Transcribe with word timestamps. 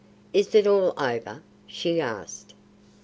"Is 0.33 0.55
it 0.55 0.65
all 0.65 0.95
over?" 0.99 1.43
she 1.67 2.01
asked. 2.01 2.55